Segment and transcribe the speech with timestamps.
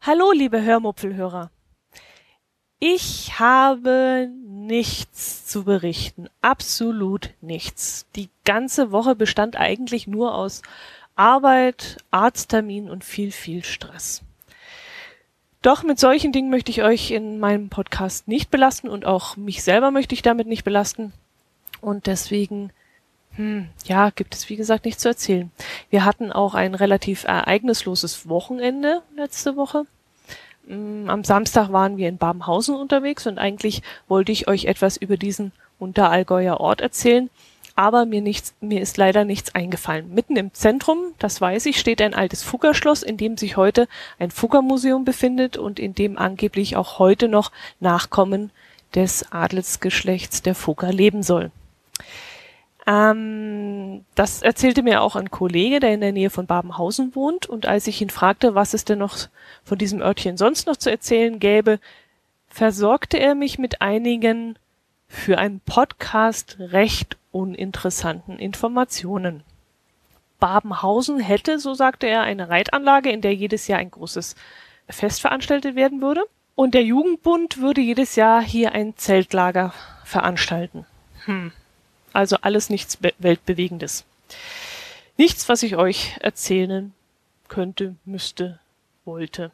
[0.00, 1.50] Hallo, liebe Hörmupfelhörer.
[2.78, 6.28] Ich habe nichts zu berichten.
[6.40, 8.06] Absolut nichts.
[8.16, 10.62] Die ganze Woche bestand eigentlich nur aus
[11.14, 14.22] Arbeit, Arzttermin und viel, viel Stress.
[15.62, 19.62] Doch mit solchen Dingen möchte ich euch in meinem Podcast nicht belasten und auch mich
[19.62, 21.12] selber möchte ich damit nicht belasten.
[21.80, 22.70] Und deswegen,
[23.36, 25.50] hm, ja, gibt es wie gesagt nichts zu erzählen.
[25.90, 29.84] Wir hatten auch ein relativ ereignisloses Wochenende letzte Woche.
[30.66, 35.16] Mm, am Samstag waren wir in Babenhausen unterwegs und eigentlich wollte ich euch etwas über
[35.16, 37.30] diesen Unterallgäuer Ort erzählen,
[37.76, 40.12] aber mir nichts, mir ist leider nichts eingefallen.
[40.12, 43.86] Mitten im Zentrum, das weiß ich, steht ein altes Fuggerschloss, in dem sich heute
[44.18, 48.50] ein Fuggermuseum befindet und in dem angeblich auch heute noch Nachkommen
[48.94, 51.50] des Adelsgeschlechts der Fugger leben soll.
[52.86, 57.46] Ähm, das erzählte mir auch ein Kollege, der in der Nähe von Babenhausen wohnt.
[57.46, 59.16] Und als ich ihn fragte, was es denn noch
[59.64, 61.80] von diesem Örtchen sonst noch zu erzählen gäbe,
[62.48, 64.56] versorgte er mich mit einigen
[65.08, 69.42] für einen Podcast recht uninteressanten Informationen.
[70.38, 74.36] Babenhausen hätte, so sagte er, eine Reitanlage, in der jedes Jahr ein großes
[74.88, 76.24] Fest veranstaltet werden würde.
[76.54, 79.74] Und der Jugendbund würde jedes Jahr hier ein Zeltlager
[80.04, 80.86] veranstalten.
[81.24, 81.52] Hm.
[82.16, 84.06] Also alles nichts Weltbewegendes.
[85.18, 86.94] Nichts, was ich euch erzählen
[87.46, 88.58] könnte, müsste,
[89.04, 89.50] wollte.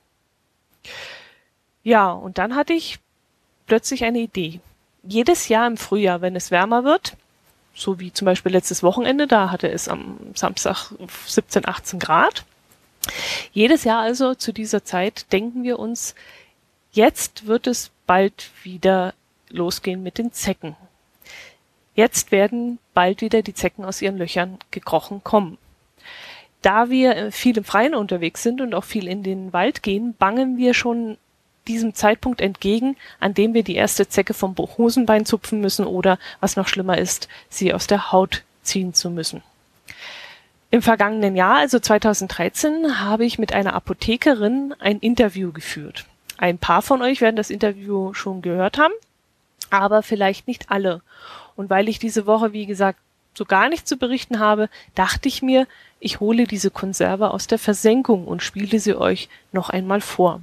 [1.83, 3.01] Ja, und dann hatte ich
[3.67, 4.61] plötzlich eine Idee.
[5.03, 7.17] Jedes Jahr im Frühjahr, wenn es wärmer wird,
[7.75, 10.93] so wie zum Beispiel letztes Wochenende, da hatte es am Samstag
[11.27, 12.45] 17, 18 Grad.
[13.53, 16.15] Jedes Jahr also zu dieser Zeit denken wir uns,
[16.93, 19.15] jetzt wird es bald wieder
[19.49, 20.77] losgehen mit den Zecken.
[21.95, 25.59] Jetzt werden bald wieder die Zecken aus ihren Löchern gekrochen kommen.
[26.63, 30.15] Da wir äh, viel im Freien unterwegs sind und auch viel in den Wald gehen,
[30.19, 31.19] bangen wir schon
[31.69, 36.57] diesem Zeitpunkt entgegen, an dem wir die erste Zecke vom Hosenbein zupfen müssen oder, was
[36.57, 39.43] noch schlimmer ist, sie aus der Haut ziehen zu müssen.
[40.71, 46.07] Im vergangenen Jahr, also 2013, habe ich mit einer Apothekerin ein Interview geführt.
[46.39, 48.95] Ein paar von euch werden das Interview schon gehört haben,
[49.71, 51.03] aber vielleicht nicht alle.
[51.57, 52.99] Und weil ich diese Woche, wie gesagt,
[53.35, 55.67] so gar nichts zu berichten habe, dachte ich mir,
[56.01, 60.41] ich hole diese Konserve aus der Versenkung und spiele sie euch noch einmal vor.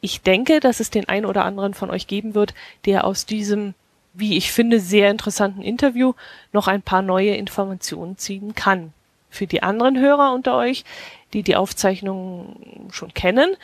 [0.00, 2.54] Ich denke, dass es den ein oder anderen von euch geben wird,
[2.86, 3.74] der aus diesem,
[4.14, 6.14] wie ich finde, sehr interessanten Interview
[6.52, 8.92] noch ein paar neue Informationen ziehen kann.
[9.30, 10.84] Für die anderen Hörer unter euch,
[11.32, 13.56] die die Aufzeichnung schon kennen,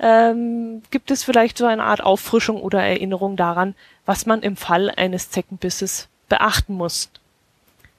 [0.00, 3.74] ähm, gibt es vielleicht so eine Art Auffrischung oder Erinnerung daran,
[4.06, 7.10] was man im Fall eines Zeckenbisses beachten muss.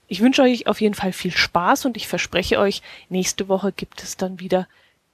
[0.08, 4.04] Ich wünsche euch auf jeden Fall viel Spaß und ich verspreche euch, nächste Woche gibt
[4.04, 4.68] es dann wieder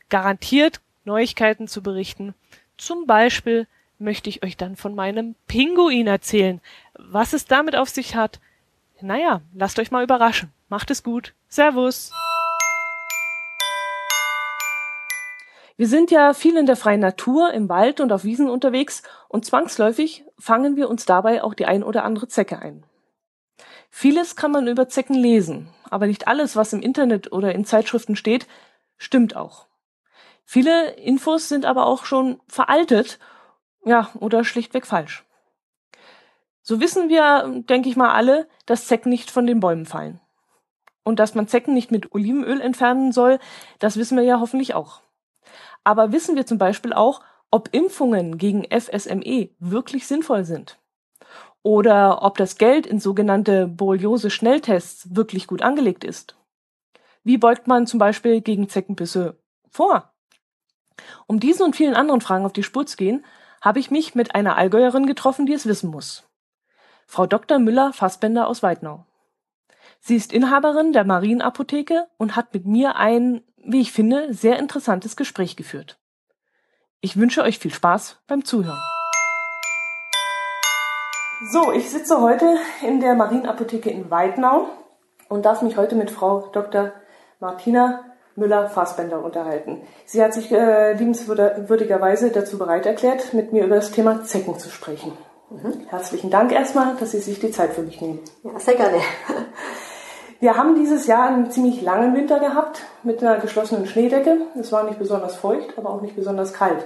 [0.09, 2.33] garantiert Neuigkeiten zu berichten.
[2.77, 3.67] Zum Beispiel
[3.99, 6.61] möchte ich euch dann von meinem Pinguin erzählen.
[6.95, 8.39] Was es damit auf sich hat,
[9.01, 10.51] naja, lasst euch mal überraschen.
[10.67, 11.33] Macht es gut.
[11.47, 12.11] Servus.
[15.77, 19.45] Wir sind ja viel in der freien Natur, im Wald und auf Wiesen unterwegs und
[19.45, 22.83] zwangsläufig fangen wir uns dabei auch die ein oder andere Zecke ein.
[23.93, 28.15] Vieles kann man über Zecken lesen, aber nicht alles, was im Internet oder in Zeitschriften
[28.15, 28.47] steht,
[28.97, 29.67] stimmt auch.
[30.45, 33.19] Viele Infos sind aber auch schon veraltet,
[33.85, 35.25] ja, oder schlichtweg falsch.
[36.63, 40.19] So wissen wir, denke ich mal alle, dass Zecken nicht von den Bäumen fallen.
[41.03, 43.39] Und dass man Zecken nicht mit Olivenöl entfernen soll,
[43.79, 45.01] das wissen wir ja hoffentlich auch.
[45.83, 50.80] Aber wissen wir zum Beispiel auch, ob Impfungen gegen FSME wirklich sinnvoll sind?
[51.63, 56.35] Oder ob das Geld in sogenannte Borreliose-Schnelltests wirklich gut angelegt ist.
[57.23, 59.37] Wie beugt man zum Beispiel gegen Zeckenbisse
[59.69, 60.11] vor?
[61.27, 63.25] Um diesen und vielen anderen Fragen auf die Spur zu gehen,
[63.61, 66.23] habe ich mich mit einer Allgäuerin getroffen, die es wissen muss.
[67.05, 67.59] Frau Dr.
[67.59, 69.05] Müller-Fassbender aus Weidnau.
[69.99, 75.15] Sie ist Inhaberin der Marienapotheke und hat mit mir ein, wie ich finde, sehr interessantes
[75.15, 75.99] Gespräch geführt.
[77.01, 78.79] Ich wünsche euch viel Spaß beim Zuhören.
[81.49, 84.67] So, ich sitze heute in der Marienapotheke in Weidnau
[85.27, 86.91] und darf mich heute mit Frau Dr.
[87.39, 88.03] Martina
[88.35, 89.81] Müller-Fassbender unterhalten.
[90.05, 94.69] Sie hat sich äh, liebenswürdigerweise dazu bereit erklärt, mit mir über das Thema Zecken zu
[94.69, 95.13] sprechen.
[95.49, 95.87] Mhm.
[95.87, 98.19] Herzlichen Dank erstmal, dass Sie sich die Zeit für mich nehmen.
[98.43, 98.97] Ja, sehr gerne.
[100.39, 104.37] Wir haben dieses Jahr einen ziemlich langen Winter gehabt mit einer geschlossenen Schneedecke.
[104.59, 106.85] Es war nicht besonders feucht, aber auch nicht besonders kalt.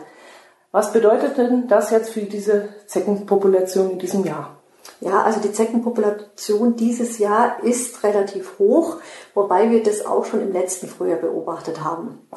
[0.75, 4.57] Was bedeutet denn das jetzt für diese Zeckenpopulation in diesem Jahr?
[4.99, 8.97] Ja, also die Zeckenpopulation dieses Jahr ist relativ hoch,
[9.33, 12.27] wobei wir das auch schon im letzten Frühjahr beobachtet haben.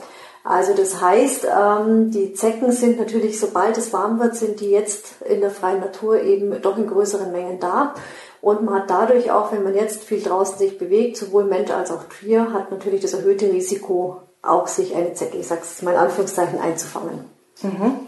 [0.45, 5.21] Also das heißt, ähm, die Zecken sind natürlich, sobald es warm wird, sind die jetzt
[5.29, 7.93] in der freien Natur eben doch in größeren Mengen da.
[8.41, 11.91] Und man hat dadurch auch, wenn man jetzt viel draußen sich bewegt, sowohl Mensch als
[11.91, 15.95] auch Tier, hat natürlich das erhöhte Risiko, auch sich eine Zecke, ich sage es mal
[15.95, 17.25] in Anführungszeichen, einzufangen.
[17.63, 18.07] Mhm.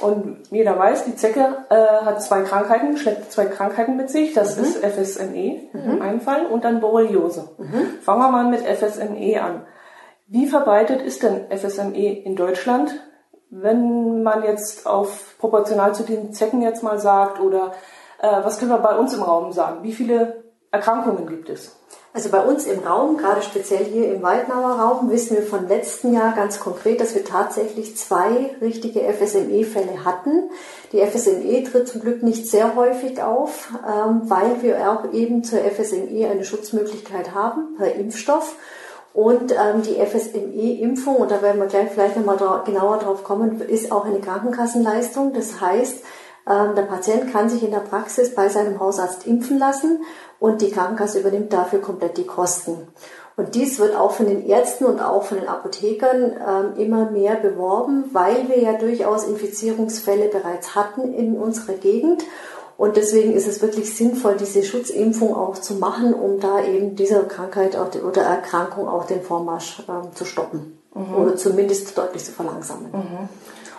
[0.00, 4.32] Und jeder weiß, die Zecke äh, hat zwei Krankheiten, schleppt zwei Krankheiten mit sich.
[4.32, 4.64] Das mhm.
[4.64, 5.90] ist FSME mhm.
[5.90, 7.50] im einen Fall und dann Borreliose.
[7.58, 7.98] Mhm.
[8.02, 9.66] Fangen wir mal mit FSME an.
[10.28, 12.94] Wie verbreitet ist denn FSME in Deutschland?
[13.50, 17.72] Wenn man jetzt auf proportional zu den Zecken jetzt mal sagt oder
[18.20, 19.82] äh, was können wir bei uns im Raum sagen?
[19.82, 21.77] Wie viele Erkrankungen gibt es?
[22.14, 26.14] Also bei uns im Raum, gerade speziell hier im Weidnauer Raum, wissen wir von letzten
[26.14, 30.50] Jahr ganz konkret, dass wir tatsächlich zwei richtige FSME-Fälle hatten.
[30.92, 35.60] Die FSME tritt zum Glück nicht sehr häufig auf, ähm, weil wir auch eben zur
[35.60, 38.56] FSME eine Schutzmöglichkeit haben per Impfstoff.
[39.12, 43.92] Und ähm, die FSME-Impfung, und da werden wir gleich vielleicht nochmal genauer drauf kommen, ist
[43.92, 45.34] auch eine Krankenkassenleistung.
[45.34, 46.04] Das heißt,
[46.48, 50.00] der Patient kann sich in der Praxis bei seinem Hausarzt impfen lassen
[50.40, 52.88] und die Krankenkasse übernimmt dafür komplett die Kosten.
[53.36, 57.36] Und dies wird auch von den Ärzten und auch von den Apothekern ähm, immer mehr
[57.36, 62.24] beworben, weil wir ja durchaus Infizierungsfälle bereits hatten in unserer Gegend.
[62.76, 67.24] Und deswegen ist es wirklich sinnvoll, diese Schutzimpfung auch zu machen, um da eben dieser
[67.24, 70.80] Krankheit oder Erkrankung auch den Vormarsch äh, zu stoppen.
[70.94, 71.14] Mhm.
[71.14, 72.90] Oder zumindest deutlich zu verlangsamen.
[72.92, 73.28] Mhm.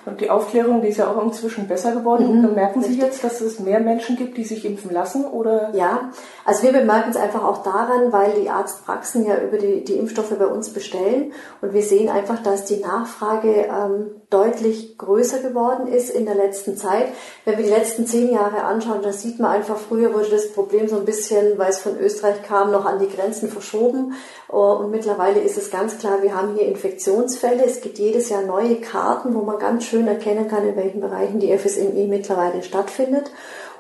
[0.06, 2.40] Und die Aufklärung, die ist ja auch inzwischen besser geworden.
[2.40, 5.26] Mhm, Bemerken Sie jetzt, dass es mehr Menschen gibt, die sich impfen lassen?
[5.26, 5.72] Oder?
[5.76, 6.12] Ja,
[6.46, 10.38] also wir bemerken es einfach auch daran, weil die Arztpraxen ja über die, die Impfstoffe
[10.38, 11.34] bei uns bestellen.
[11.62, 16.78] Und wir sehen einfach, dass die Nachfrage ähm, deutlich größer geworden ist in der letzten
[16.78, 17.08] Zeit.
[17.46, 20.88] Wenn wir die letzten zehn Jahre anschauen, da sieht man einfach, früher wurde das Problem
[20.88, 24.14] so ein bisschen, weil es von Österreich kam, noch an die Grenzen verschoben.
[24.48, 27.66] Und mittlerweile ist es ganz klar, wir haben hier Infektionsfälle.
[27.66, 31.40] Es gibt jedes Jahr neue Karten, wo man ganz schön erkennen kann, in welchen Bereichen
[31.40, 33.32] die FSME mittlerweile stattfindet.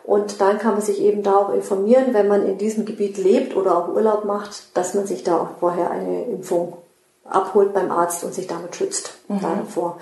[0.04, 3.56] Und dann kann man sich eben da auch informieren, wenn man in diesem Gebiet lebt
[3.56, 6.74] oder auch Urlaub macht, dass man sich da auch vorher eine Impfung
[7.26, 9.42] abholt beim Arzt und sich damit schützt mhm.
[9.42, 9.98] davor.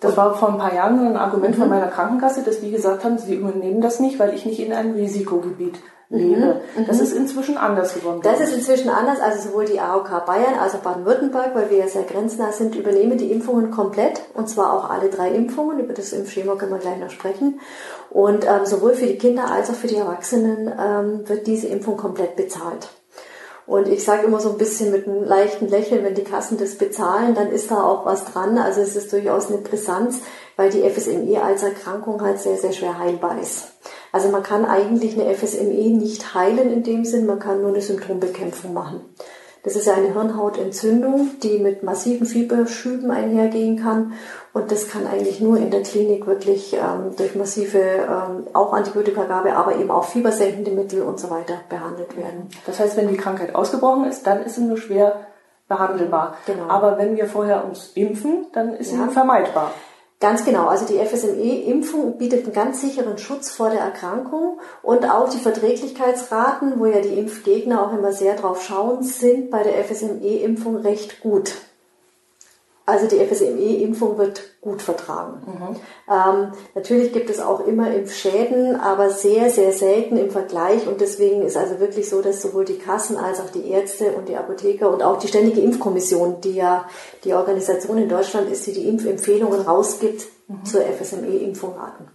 [0.00, 1.62] Das war vor ein paar Jahren ein Argument mhm.
[1.62, 4.72] von meiner Krankenkasse, dass die gesagt haben, sie übernehmen das nicht, weil ich nicht in
[4.72, 5.78] einem Risikogebiet
[6.08, 6.60] lebe.
[6.76, 6.86] Mhm.
[6.86, 8.20] Das ist inzwischen anders geworden.
[8.22, 9.20] Das ist inzwischen anders.
[9.20, 13.18] Also sowohl die AOK Bayern als auch Baden-Württemberg, weil wir ja sehr grenznah sind, übernehmen
[13.18, 14.20] die Impfungen komplett.
[14.34, 15.80] Und zwar auch alle drei Impfungen.
[15.80, 17.60] Über das Impfschema können wir gleich noch sprechen.
[18.10, 21.96] Und ähm, sowohl für die Kinder als auch für die Erwachsenen ähm, wird diese Impfung
[21.96, 22.88] komplett bezahlt.
[23.66, 26.76] Und ich sage immer so ein bisschen mit einem leichten Lächeln, wenn die Kassen das
[26.76, 28.58] bezahlen, dann ist da auch was dran.
[28.58, 30.20] Also es ist durchaus eine Brisanz,
[30.56, 33.72] weil die FSME als Erkrankung halt sehr, sehr schwer heilbar ist.
[34.12, 37.80] Also man kann eigentlich eine FSME nicht heilen in dem Sinn, man kann nur eine
[37.80, 39.00] Symptombekämpfung machen.
[39.66, 44.12] Das ist eine Hirnhautentzündung, die mit massiven Fieberschüben einhergehen kann.
[44.52, 49.56] Und das kann eigentlich nur in der Klinik wirklich ähm, durch massive, ähm, auch Antibiotikagabe,
[49.56, 52.48] aber eben auch fiebersenkende Mittel und so weiter behandelt werden.
[52.64, 55.26] Das heißt, wenn die Krankheit ausgebrochen ist, dann ist sie nur schwer
[55.66, 56.36] behandelbar.
[56.46, 56.68] Genau.
[56.68, 59.08] Aber wenn wir vorher uns impfen, dann ist ja.
[59.08, 59.72] sie vermeidbar.
[60.18, 60.66] Ganz genau.
[60.68, 66.80] Also die FSME-Impfung bietet einen ganz sicheren Schutz vor der Erkrankung und auch die Verträglichkeitsraten,
[66.80, 71.54] wo ja die Impfgegner auch immer sehr drauf schauen, sind bei der FSME-Impfung recht gut.
[72.86, 75.42] Also die FSME-Impfung wird gut vertragen.
[75.44, 75.76] Mhm.
[76.08, 80.86] Ähm, natürlich gibt es auch immer Impfschäden, aber sehr, sehr selten im Vergleich.
[80.86, 84.28] Und deswegen ist also wirklich so, dass sowohl die Kassen als auch die Ärzte und
[84.28, 86.84] die Apotheker und auch die Ständige Impfkommission, die ja
[87.24, 90.64] die Organisation in Deutschland ist, die die Impfempfehlungen rausgibt, mhm.
[90.64, 92.06] zur FSME-Impfung raten.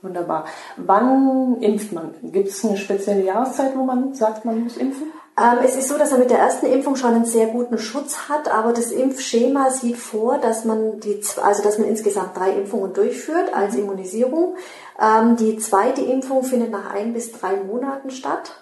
[0.00, 0.46] Wunderbar.
[0.78, 2.14] Wann impft man?
[2.22, 5.12] Gibt es eine spezielle Jahreszeit, wo man sagt, man muss impfen?
[5.38, 8.28] Ähm, es ist so, dass er mit der ersten Impfung schon einen sehr guten Schutz
[8.28, 12.92] hat, aber das Impfschema sieht vor, dass man die, also dass man insgesamt drei Impfungen
[12.92, 14.56] durchführt als Immunisierung.
[15.00, 18.61] Ähm, die zweite Impfung findet nach ein bis drei Monaten statt.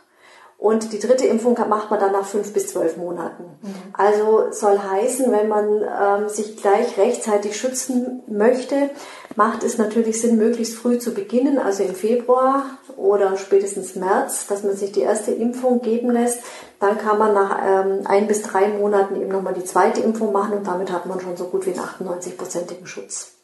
[0.61, 3.45] Und die dritte Impfung macht man dann nach fünf bis zwölf Monaten.
[3.63, 3.75] Mhm.
[3.95, 8.91] Also soll heißen, wenn man ähm, sich gleich rechtzeitig schützen möchte,
[9.37, 12.67] macht es natürlich Sinn, möglichst früh zu beginnen, also im Februar
[12.99, 16.41] oder spätestens März, dass man sich die erste Impfung geben lässt.
[16.79, 20.59] Dann kann man nach ähm, ein bis drei Monaten eben nochmal die zweite Impfung machen
[20.59, 23.40] und damit hat man schon so gut wie einen 98-prozentigen Schutz.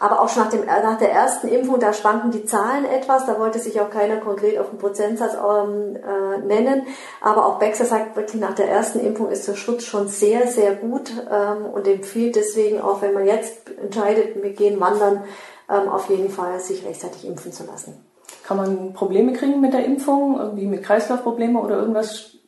[0.00, 3.26] Aber auch schon nach, dem, nach der ersten Impfung, da schwanken die Zahlen etwas.
[3.26, 6.86] Da wollte sich auch keiner konkret auf den Prozentsatz ähm, äh, nennen.
[7.20, 10.74] Aber auch Baxter sagt wirklich, nach der ersten Impfung ist der Schutz schon sehr, sehr
[10.74, 15.22] gut ähm, und empfiehlt deswegen auch, wenn man jetzt entscheidet, wir gehen wandern,
[15.68, 18.02] ähm, auf jeden Fall sich rechtzeitig impfen zu lassen.
[18.42, 22.39] Kann man Probleme kriegen mit der Impfung, irgendwie mit Kreislaufprobleme oder irgendwas?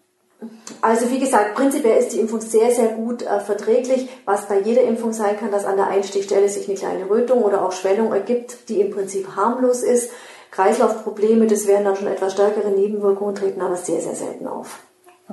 [0.80, 4.08] Also wie gesagt, prinzipiell ist die Impfung sehr, sehr gut äh, verträglich.
[4.24, 7.64] Was bei jeder Impfung sein kann, dass an der Einstichstelle sich eine kleine Rötung oder
[7.64, 10.10] auch Schwellung ergibt, die im Prinzip harmlos ist.
[10.50, 14.80] Kreislaufprobleme, das wären dann schon etwas stärkere Nebenwirkungen, treten aber sehr, sehr selten auf.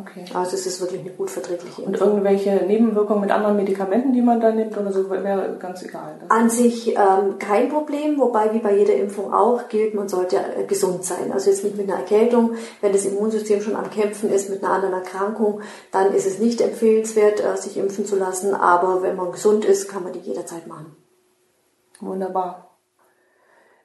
[0.01, 0.25] Okay.
[0.33, 4.39] Also es ist wirklich eine gut verträgliche Und irgendwelche Nebenwirkungen mit anderen Medikamenten, die man
[4.39, 6.17] da nimmt oder so, wäre ganz egal.
[6.17, 6.29] Ne?
[6.29, 10.63] An sich ähm, kein Problem, wobei wie bei jeder Impfung auch gilt, man sollte äh,
[10.65, 11.31] gesund sein.
[11.31, 14.73] Also jetzt nicht mit einer Erkältung, wenn das Immunsystem schon am Kämpfen ist mit einer
[14.73, 18.53] anderen Erkrankung, dann ist es nicht empfehlenswert, äh, sich impfen zu lassen.
[18.53, 20.95] Aber wenn man gesund ist, kann man die jederzeit machen.
[21.99, 22.77] Wunderbar.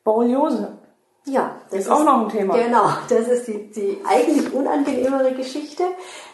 [0.05, 0.79] Borreliose.
[1.27, 2.55] Ja, das ist, ist auch noch ein Thema.
[2.55, 5.83] Genau, das ist die, die eigentlich unangenehmere Geschichte.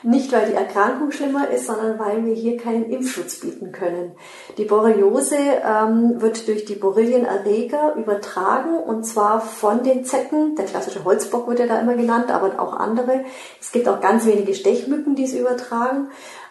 [0.02, 4.16] Nicht, weil die Erkrankung schlimmer ist, sondern weil wir hier keinen Impfschutz bieten können.
[4.58, 10.56] Die Borreliose ähm, wird durch die Borrelienerreger übertragen und zwar von den Zecken.
[10.56, 13.24] Der klassische Holzbock wird ja da immer genannt, aber auch andere.
[13.60, 16.08] Es gibt auch ganz wenige Stechmücken, die es übertragen.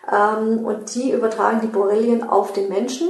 [0.10, 3.10] Ähm, und die übertragen die Borrelien auf den Menschen.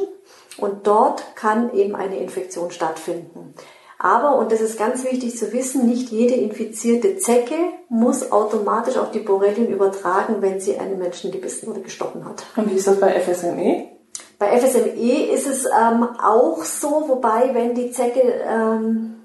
[0.57, 3.53] Und dort kann eben eine Infektion stattfinden.
[4.01, 7.55] Aber, und das ist ganz wichtig zu wissen, nicht jede infizierte Zecke
[7.89, 12.45] muss automatisch auch die Borrelien übertragen, wenn sie einen Menschen gebissen oder gestochen hat.
[12.55, 13.89] Und wie ist das bei FSME?
[14.39, 19.15] Bei FSME ist es ähm, auch so, wobei, wenn die Zecke ähm,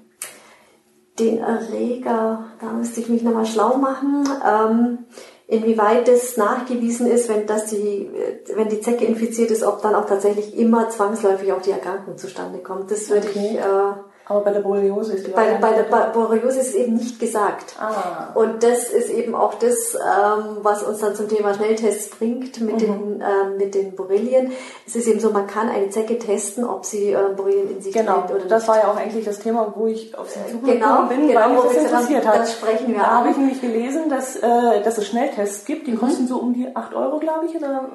[1.19, 5.05] den Erreger, da müsste ich mich nochmal schlau machen, ähm,
[5.47, 8.09] inwieweit das nachgewiesen ist, wenn, dass die,
[8.53, 12.59] wenn die Zecke infiziert ist, ob dann auch tatsächlich immer zwangsläufig auch die Erkrankung zustande
[12.59, 12.91] kommt.
[12.91, 13.51] Das würde okay.
[13.51, 13.93] ich äh,
[14.27, 17.75] aber bei der Borreliose ist die Bei, bei der Borreliose ist es eben nicht gesagt.
[17.79, 18.29] Ah.
[18.33, 22.75] Und das ist eben auch das, ähm, was uns dann zum Thema Schnelltests bringt mit,
[22.75, 22.79] mhm.
[22.79, 24.51] den, ähm, mit den Borrelien.
[24.87, 27.93] Es ist eben so, man kann eine Zecke testen, ob sie äh, Borrelien in sich
[27.93, 28.13] genau.
[28.13, 28.51] trägt oder nicht.
[28.51, 31.39] Das war ja auch eigentlich das Thema, wo ich auf Sie zugekommen genau, bin, genau,
[31.39, 32.39] weil mich das interessiert hat.
[32.39, 35.91] Das sprechen wir da habe ich nämlich gelesen, dass, äh, dass es Schnelltests gibt, die
[35.91, 35.99] mhm.
[35.99, 37.55] kosten so um die 8 Euro, glaube ich.
[37.55, 37.85] Oder?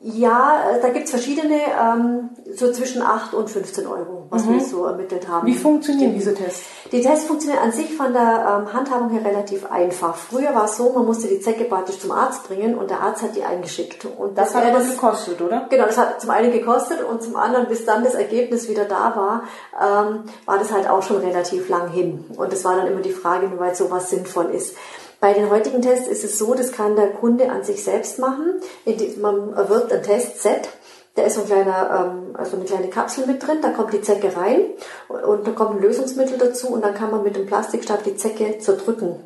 [0.00, 4.54] Ja, äh, da gibt es verschiedene, ähm, so zwischen 8 und 15 Euro, was mhm.
[4.54, 5.46] wir so ermittelt haben.
[5.46, 6.64] Wie funktionieren diese Tests?
[6.90, 10.16] Die Tests funktionieren an sich von der ähm, Handhabung her relativ einfach.
[10.16, 13.22] Früher war es so, man musste die Zecke praktisch zum Arzt bringen und der Arzt
[13.22, 14.04] hat die eingeschickt.
[14.04, 15.66] Und das, das hat aber gekostet, oder?
[15.70, 19.14] Genau, das hat zum einen gekostet und zum anderen, bis dann das Ergebnis wieder da
[19.14, 19.42] war,
[19.80, 22.24] ähm, war das halt auch schon relativ lang hin.
[22.36, 24.74] Und es war dann immer die Frage, inwieweit sowas sinnvoll ist.
[25.20, 28.60] Bei den heutigen Tests ist es so, das kann der Kunde an sich selbst machen.
[29.20, 30.68] Man erwirbt ein Testset
[31.18, 34.00] da ist so ein kleiner, ähm, also eine kleine Kapsel mit drin, da kommt die
[34.00, 34.60] Zecke rein
[35.08, 38.58] und, da kommt ein Lösungsmittel dazu und dann kann man mit dem Plastikstab die Zecke
[38.58, 39.16] zerdrücken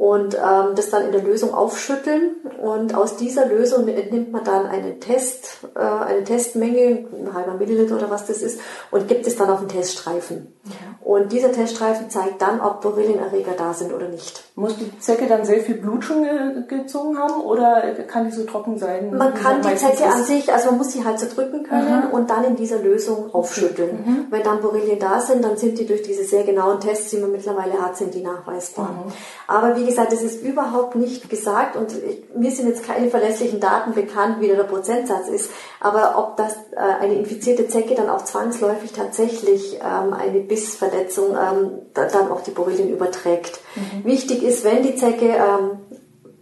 [0.00, 4.64] und ähm, das dann in der Lösung aufschütteln und aus dieser Lösung entnimmt man dann
[4.64, 9.36] einen Test, äh, eine Testmenge, ein halber Milliliter oder was das ist und gibt es
[9.36, 10.54] dann auf den Teststreifen.
[10.64, 10.72] Ja.
[11.02, 14.44] Und dieser Teststreifen zeigt dann, ob Borrelienerreger da sind oder nicht.
[14.54, 18.44] Muss die Zecke dann sehr viel Blut schon ge gezogen haben oder kann die so
[18.44, 19.14] trocken sein?
[19.14, 22.08] Man kann die Zecke an sich, also man muss sie halt zerdrücken können Aha.
[22.10, 24.04] und dann in dieser Lösung aufschütteln.
[24.04, 24.26] Mhm.
[24.30, 27.32] Wenn dann Borrelien da sind, dann sind die durch diese sehr genauen Tests, die man
[27.32, 28.90] mittlerweile hat, sind die nachweisbar.
[28.90, 29.12] Mhm.
[29.46, 31.94] Aber wie gesagt, es ist überhaupt nicht gesagt und
[32.36, 35.50] mir sind jetzt keine verlässlichen Daten bekannt, wie der Prozentsatz ist.
[35.80, 41.82] Aber ob das äh, eine infizierte Zecke dann auch zwangsläufig tatsächlich ähm, eine Bissverletzung ähm,
[41.94, 43.60] dann auch die Borrelien überträgt.
[43.74, 44.04] Mhm.
[44.04, 45.78] Wichtig ist, wenn die Zecke, ähm,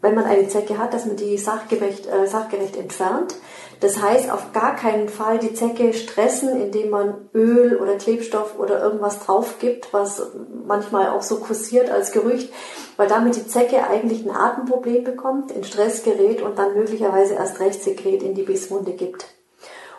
[0.00, 3.34] wenn man eine Zecke hat, dass man die sachgerecht, äh, sachgerecht entfernt.
[3.80, 8.82] Das heißt, auf gar keinen Fall die Zecke stressen, indem man Öl oder Klebstoff oder
[8.82, 10.22] irgendwas drauf gibt, was
[10.66, 12.52] manchmal auch so kursiert als Gerücht,
[12.96, 17.60] weil damit die Zecke eigentlich ein Atemproblem bekommt, in Stress gerät und dann möglicherweise erst
[17.60, 19.26] recht Sekret in die Bisswunde gibt.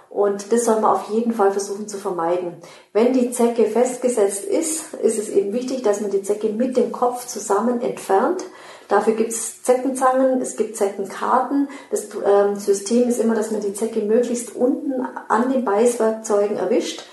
[0.09, 2.55] Und das soll man auf jeden Fall versuchen zu vermeiden.
[2.93, 6.91] Wenn die Zecke festgesetzt ist, ist es eben wichtig, dass man die Zecke mit dem
[6.91, 8.43] Kopf zusammen entfernt
[8.89, 11.69] Dafür gibt es Zeckenzangen, es gibt Zeckenkarten.
[11.91, 17.03] Das ähm, System ist immer, dass man die Zecke möglichst unten an den Beißwerkzeugen erwischt.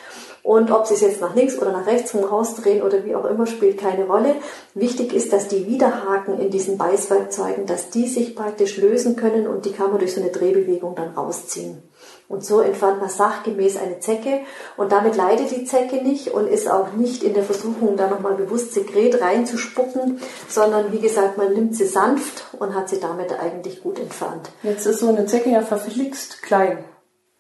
[0.43, 3.47] Und ob sie es jetzt nach links oder nach rechts rausdrehen oder wie auch immer,
[3.47, 4.37] spielt keine Rolle.
[4.75, 9.67] Wichtig ist, dass die Widerhaken in diesen Beißwerkzeugen, dass die sich praktisch lösen können und
[9.67, 11.83] die kann man durch so eine Drehbewegung dann rausziehen.
[12.29, 14.41] Und so entfernt man sachgemäß eine Zecke
[14.77, 18.35] und damit leidet die Zecke nicht und ist auch nicht in der Versuchung, da nochmal
[18.35, 23.83] bewusst Sekret reinzuspucken, sondern wie gesagt, man nimmt sie sanft und hat sie damit eigentlich
[23.83, 24.51] gut entfernt.
[24.65, 26.79] Jetzt ist so eine Zecke ja verflixt klein.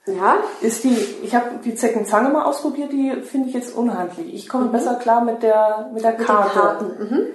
[0.07, 0.37] Ja.
[0.61, 4.35] Ist die, ich habe die Zeckenzange mal ausprobiert, die finde ich jetzt unhandlich.
[4.35, 4.73] Ich komme mhm.
[4.73, 6.45] besser klar mit der, mit der Karte.
[6.45, 7.14] Mit den Karten.
[7.14, 7.26] Mhm.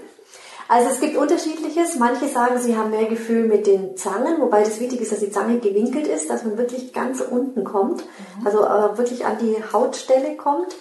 [0.71, 1.97] Also es gibt unterschiedliches.
[1.97, 5.29] Manche sagen, sie haben mehr Gefühl mit den Zangen, wobei das wichtig ist, dass die
[5.29, 8.47] Zange gewinkelt ist, dass man wirklich ganz unten kommt, mhm.
[8.47, 10.73] also äh, wirklich an die Hautstelle kommt.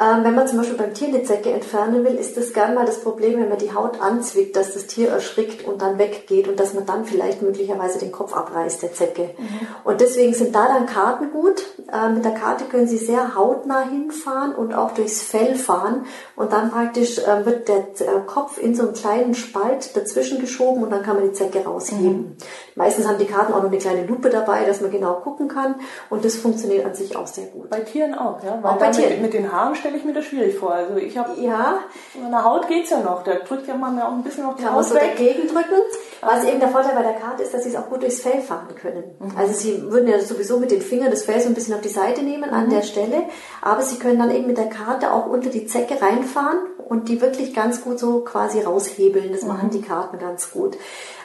[0.00, 2.86] Ähm, wenn man zum Beispiel beim Tier eine Zecke entfernen will, ist das gern mal
[2.86, 6.58] das Problem, wenn man die Haut anzwickt, dass das Tier erschrickt und dann weggeht und
[6.58, 9.34] dass man dann vielleicht möglicherweise den Kopf abreißt der Zecke.
[9.36, 9.66] Mhm.
[9.84, 11.66] Und deswegen sind da dann Karten gut.
[11.92, 16.50] Ähm, mit der Karte können Sie sehr hautnah hinfahren und auch durchs Fell fahren und
[16.52, 20.90] dann praktisch äh, wird der äh, Kopf in so einen kleinen Spalt dazwischen geschoben und
[20.90, 22.10] dann kann man die Zecke rausheben.
[22.10, 22.36] Mhm.
[22.74, 25.74] Meistens haben die Karten auch noch eine kleine Lupe dabei, dass man genau gucken kann
[26.08, 27.68] und das funktioniert an sich auch sehr gut.
[27.68, 28.58] Bei Tieren auch, ja?
[28.62, 29.10] Weil auch bei Tieren.
[29.10, 30.72] Mit, mit den Haaren stelle ich mir das schwierig vor.
[30.72, 31.80] Also ich habe ja.
[32.20, 33.24] Meine Haut geht's ja noch.
[33.24, 35.16] Da drückt ja man ja auch ein bisschen auf die Haut so weg.
[35.16, 35.82] dagegen drücken.
[36.20, 38.40] Was eben der Vorteil bei der Karte ist, dass sie es auch gut durchs Fell
[38.40, 39.04] fahren können.
[39.18, 39.32] Mhm.
[39.36, 41.88] Also sie würden ja sowieso mit den Fingern das Fell so ein bisschen auf die
[41.88, 42.70] Seite nehmen an mhm.
[42.70, 43.24] der Stelle,
[43.62, 47.20] aber sie können dann eben mit der Karte auch unter die Zecke reinfahren und die
[47.20, 49.32] wirklich ganz gut so quasi raushebeln.
[49.32, 49.48] Das mhm.
[49.48, 50.76] machen die Karten ganz gut.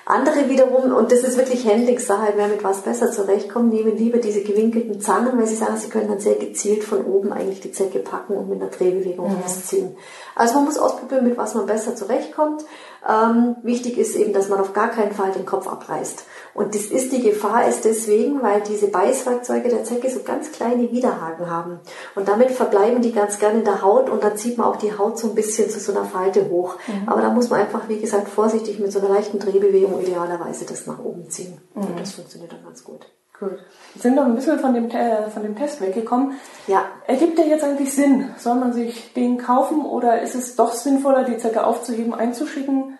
[0.07, 4.43] Andere wiederum, und das ist wirklich Handlingssache, wer mit was besser zurechtkommt, nehmen lieber diese
[4.43, 7.99] gewinkelten Zangen, weil sie sagen, sie können dann sehr gezielt von oben eigentlich die Zecke
[7.99, 9.41] packen und mit einer Drehbewegung mhm.
[9.41, 9.97] rausziehen.
[10.35, 12.63] Also man muss ausprobieren, mit was man besser zurechtkommt.
[13.07, 16.25] Ähm, wichtig ist eben, dass man auf gar keinen Fall den Kopf abreißt.
[16.55, 20.91] Und das ist die Gefahr ist deswegen, weil diese Beißwerkzeuge der Zecke so ganz kleine
[20.91, 21.79] Widerhaken haben.
[22.15, 24.97] Und damit verbleiben die ganz gerne in der Haut und dann zieht man auch die
[24.97, 26.77] Haut so ein bisschen zu so einer Falte hoch.
[26.87, 27.09] Mhm.
[27.09, 30.87] Aber da muss man einfach, wie gesagt, vorsichtig mit so einer leichten Drehbewegung idealerweise das
[30.87, 31.59] nach oben ziehen.
[31.75, 31.83] Mhm.
[31.83, 33.05] Und das funktioniert dann ganz gut.
[33.39, 33.59] Gut.
[33.93, 36.33] Wir sind noch ein bisschen von dem, äh, von dem Test weggekommen.
[36.67, 36.85] Ja.
[37.07, 38.29] Ergibt der jetzt eigentlich Sinn?
[38.37, 42.97] Soll man sich den kaufen oder ist es doch sinnvoller, die Zecke aufzuheben, einzuschicken?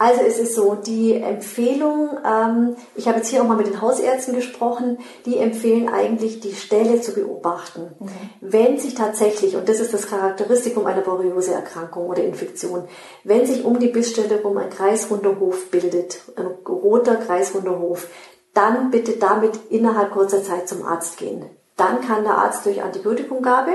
[0.00, 3.82] Also es ist so, die Empfehlung, ähm, ich habe jetzt hier auch mal mit den
[3.82, 7.96] Hausärzten gesprochen, die empfehlen eigentlich, die Stelle zu beobachten.
[7.98, 8.08] Mhm.
[8.40, 12.84] Wenn sich tatsächlich, und das ist das Charakteristikum einer Borreliose-Erkrankung oder Infektion,
[13.24, 18.06] wenn sich um die Bissstelle herum ein kreisrunder Hof bildet, ein roter kreisrunder Hof,
[18.58, 21.46] dann bitte damit innerhalb kurzer Zeit zum Arzt gehen.
[21.76, 23.70] Dann kann der Arzt durch Antibiotikumgabe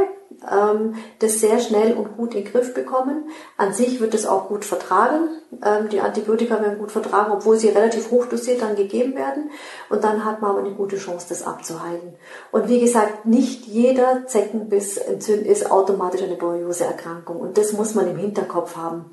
[0.51, 3.29] ähm, das sehr schnell und gut in den Griff bekommen.
[3.57, 5.29] An sich wird es auch gut vertragen.
[5.63, 9.51] Ähm, die Antibiotika werden gut vertragen, obwohl sie relativ hochdosiert dann gegeben werden.
[9.89, 12.15] Und dann hat man aber eine gute Chance, das abzuhalten.
[12.51, 17.37] Und wie gesagt, nicht jeder Zeckenbiss entzünden ist automatisch eine Borreliose-Erkrankung.
[17.37, 19.05] Und das muss man im Hinterkopf haben.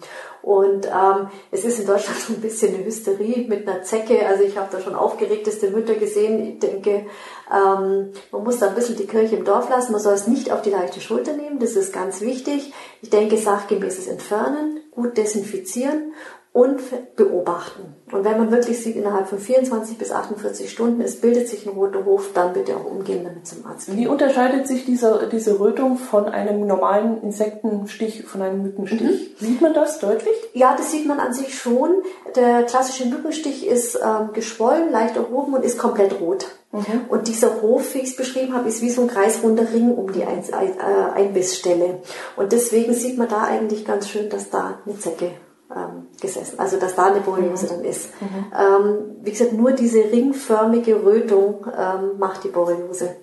[0.43, 4.27] Und ähm, es ist in Deutschland so ein bisschen eine Hysterie mit einer Zecke.
[4.27, 6.41] Also ich habe da schon aufgeregteste Mütter gesehen.
[6.47, 7.07] Ich denke,
[7.53, 9.93] ähm, man muss da ein bisschen die Kirche im Dorf lassen.
[9.93, 11.59] Man soll es nicht auf die leichte Schulter nehmen.
[11.59, 12.73] Das ist ganz wichtig.
[13.03, 16.13] Ich denke, sachgemäßes Entfernen, gut desinfizieren
[16.53, 16.81] und
[17.15, 17.95] beobachten.
[18.11, 21.75] Und wenn man wirklich sieht, innerhalb von 24 bis 48 Stunden, es bildet sich ein
[21.75, 23.97] roter Hof, dann bitte auch umgehen damit zum Arzt gehen.
[23.97, 29.37] Wie unterscheidet sich diese, diese Rötung von einem normalen Insektenstich, von einem Mückenstich?
[29.41, 29.47] Mhm.
[29.47, 30.35] Sieht man das deutlich?
[30.53, 32.03] Ja, das sieht man an sich schon.
[32.35, 36.49] Der klassische Mückenstich ist ähm, geschwollen, leicht erhoben und ist komplett rot.
[36.73, 37.05] Mhm.
[37.09, 40.13] Und dieser Hof, wie ich es beschrieben habe, ist wie so ein kreisrunder Ring um
[40.13, 42.01] die äh, Einbissstelle.
[42.37, 45.31] Und deswegen sieht man da eigentlich ganz schön, dass da eine Zecke
[45.75, 46.59] ähm, gesessen.
[46.59, 47.71] Also dass da eine Borreliose mhm.
[47.71, 48.11] dann ist.
[48.21, 48.53] Mhm.
[48.59, 53.17] Ähm, wie gesagt, nur diese ringförmige Rötung ähm, macht die Borreliose.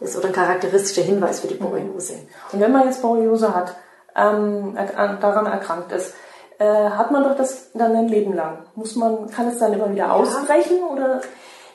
[0.00, 1.64] Ist oder ein charakteristischer Hinweis für die mhm.
[1.70, 2.14] Borreliose.
[2.52, 3.74] Und wenn man jetzt Borreliose hat,
[4.14, 4.76] ähm,
[5.20, 6.14] daran erkrankt ist,
[6.58, 8.64] äh, hat man doch das dann ein Leben lang.
[8.74, 10.12] Muss man, kann es dann immer wieder ja.
[10.12, 11.20] ausbrechen oder?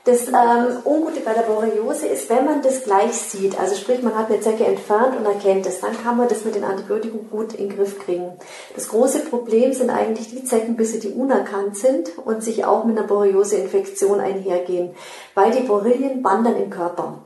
[0.06, 4.18] Das ähm, Ungute bei der Borreliose ist, wenn man das gleich sieht, also sprich, man
[4.18, 7.54] hat eine Zecke entfernt und erkennt es, dann kann man das mit den Antibiotikum gut
[7.54, 8.34] in den Griff kriegen.
[8.76, 13.08] Das große Problem sind eigentlich die Zeckenbisse, die unerkannt sind und sich auch mit einer
[13.08, 14.94] Borreliose-Infektion einhergehen,
[15.36, 17.23] weil die Borrelien wandern im Körper.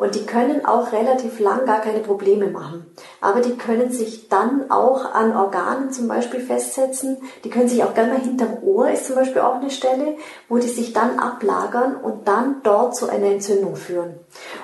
[0.00, 2.86] Und die können auch relativ lang gar keine Probleme machen.
[3.20, 7.18] Aber die können sich dann auch an Organen zum Beispiel festsetzen.
[7.44, 10.16] Die können sich auch gerne mal hinterm Ohr ist zum Beispiel auch eine Stelle,
[10.48, 14.14] wo die sich dann ablagern und dann dort zu einer Entzündung führen.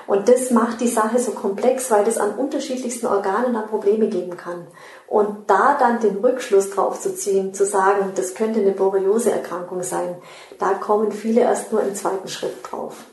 [0.07, 4.37] Und das macht die Sache so komplex, weil das an unterschiedlichsten Organen dann Probleme geben
[4.37, 4.65] kann.
[5.07, 10.15] Und da dann den Rückschluss drauf zu ziehen, zu sagen, das könnte eine Borreliose-Erkrankung sein,
[10.57, 13.05] da kommen viele erst nur im zweiten Schritt drauf.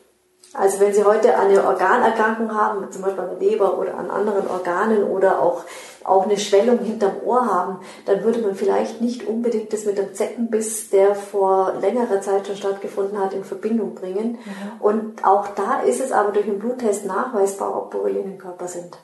[0.55, 4.49] Also wenn Sie heute eine Organerkrankung haben, zum Beispiel an der Leber oder an anderen
[4.49, 5.65] Organen oder auch,
[6.05, 10.15] auch eine Schwellung hinterm Ohr haben, dann würde man vielleicht nicht unbedingt das mit dem
[10.15, 14.39] Zeckenbiss, der vor längerer Zeit schon stattgefunden hat, in Verbindung bringen.
[14.45, 14.81] Mhm.
[14.81, 18.97] Und auch da ist es aber durch einen Bluttest nachweisbar, ob Borrelien im Körper sind.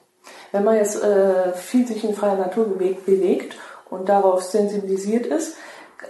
[0.53, 3.57] Wenn man jetzt äh, viel sich in freier Natur bewegt, bewegt
[3.89, 5.57] und darauf sensibilisiert ist,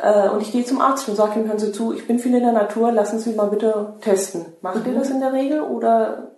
[0.00, 2.35] äh, und ich gehe zum Arzt und sage ihm, hören Sie zu, ich bin viel
[2.35, 4.46] in der Natur, lassen Sie mal bitte testen.
[4.62, 4.92] Macht mhm.
[4.92, 6.31] ihr das in der Regel oder?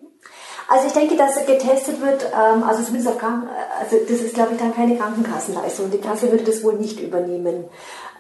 [0.69, 4.53] Also ich denke, dass getestet wird, ähm, also zumindest auf Kranken, also das ist glaube
[4.53, 5.91] ich dann keine Krankenkassenleistung.
[5.91, 7.65] Die Kasse würde das wohl nicht übernehmen.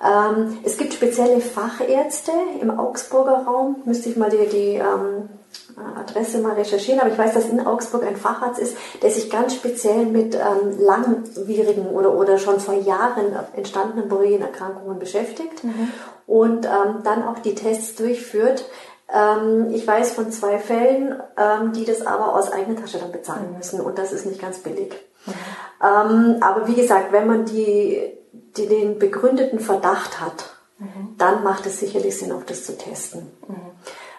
[0.04, 5.30] Ähm, es gibt spezielle Fachärzte im Augsburger Raum, müsste ich mal die, die ähm,
[5.96, 9.54] Adresse mal recherchieren, aber ich weiß, dass in Augsburg ein Facharzt ist, der sich ganz
[9.54, 15.88] speziell mit ähm, langwierigen oder, oder schon vor Jahren entstandenen Borrelienerkrankungen beschäftigt mhm.
[16.26, 18.64] und ähm, dann auch die Tests durchführt.
[19.12, 23.50] Ähm, ich weiß von zwei Fällen, ähm, die das aber aus eigener Tasche dann bezahlen
[23.50, 23.56] mhm.
[23.58, 24.94] müssen und das ist nicht ganz billig.
[25.26, 25.32] Mhm.
[25.82, 28.12] Ähm, aber wie gesagt, wenn man die,
[28.56, 31.14] die den begründeten Verdacht hat, mhm.
[31.18, 33.30] dann macht es sicherlich Sinn, auch das zu testen.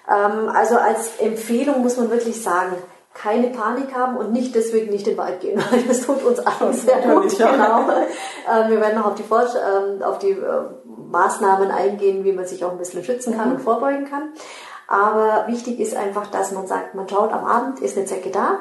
[0.10, 2.76] Ähm, also als Empfehlung muss man wirklich sagen,
[3.14, 6.40] keine Panik haben und nicht deswegen nicht in den Wald gehen, weil das tut uns
[6.40, 7.32] allen sehr gut.
[7.38, 7.52] Ja.
[7.52, 7.90] Genau.
[8.52, 12.46] Ähm, wir werden noch auf die, Forsch ähm, auf die äh, Maßnahmen eingehen, wie man
[12.46, 13.56] sich auch ein bisschen schützen kann mhm.
[13.56, 14.34] und vorbeugen kann.
[14.88, 18.60] Aber wichtig ist einfach, dass man sagt, man schaut am Abend, ist eine Zecke da,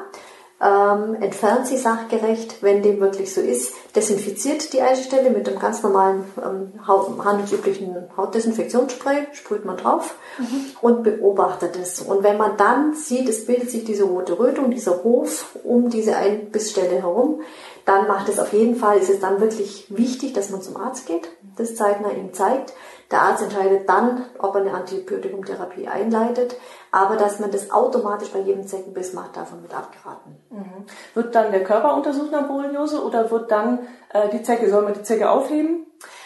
[0.63, 5.83] ähm, entfernt sie sachgerecht, wenn dem wirklich so ist, desinfiziert die Eisstelle mit einem ganz
[5.83, 10.65] normalen ähm, handelsüblichen Hautdesinfektionsspray, sprüht man drauf mhm.
[10.81, 12.01] und beobachtet es.
[12.01, 16.15] Und wenn man dann sieht, es bildet sich diese rote Rötung, dieser Hof um diese
[16.15, 17.41] Einbissstelle herum,
[17.85, 21.05] dann macht es auf jeden Fall, ist es dann wirklich wichtig, dass man zum Arzt
[21.05, 22.73] geht, das zeitnah ihm zeigt.
[23.13, 26.55] Der Arzt entscheidet dann, ob er eine Antibiotikumtherapie einleitet.
[26.91, 30.35] Aber dass man das automatisch bei jedem Zeckenbiss macht, davon wird abgeraten.
[30.49, 30.85] Mhm.
[31.13, 34.95] Wird dann der Körper untersucht nach Borreliose oder wird dann äh, die Zecke, soll man
[34.95, 35.85] die Zecke aufheben?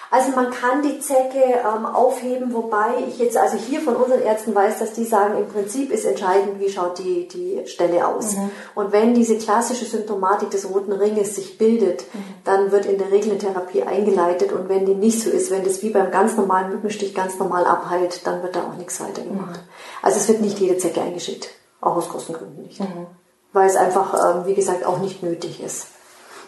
[0.10, 4.56] Also man kann die Zecke ähm, aufheben, wobei ich jetzt also hier von unseren Ärzten
[4.56, 8.36] weiß, dass die sagen, im Prinzip ist entscheidend, wie schaut die, die Stelle aus.
[8.36, 8.52] Mhm.
[8.76, 12.20] Und wenn diese klassische Symptomatik des roten Ringes sich bildet, mhm.
[12.46, 14.54] dann wird in der Regel eine Therapie eingeleitet.
[14.54, 17.66] Und wenn die nicht so ist, wenn das wie beim ganz normalen Mückenstich ganz normal
[17.66, 19.60] abheilt, dann wird da auch nichts weiter gemacht.
[19.60, 19.70] Mhm.
[20.02, 21.50] Also es wird nicht jede Zecke eingeschickt,
[21.82, 22.80] auch aus Kostengründen nicht.
[22.80, 23.08] Mhm.
[23.52, 25.88] Weil es einfach, ähm, wie gesagt, auch nicht nötig ist.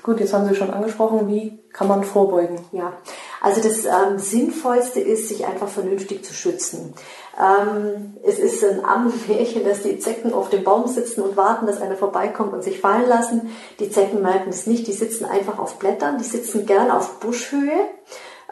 [0.01, 2.59] Gut, jetzt haben Sie schon angesprochen, wie kann man vorbeugen?
[2.71, 2.93] Ja,
[3.41, 6.93] also das ähm, Sinnvollste ist, sich einfach vernünftig zu schützen.
[7.38, 11.81] Ähm, es ist ein Ammenmärchen, dass die Zecken auf dem Baum sitzen und warten, dass
[11.81, 13.49] einer vorbeikommt und sich fallen lassen.
[13.79, 17.88] Die Zecken merken es nicht, die sitzen einfach auf Blättern, die sitzen gern auf Buschhöhe.